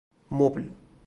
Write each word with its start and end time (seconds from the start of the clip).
مبل 0.31 0.69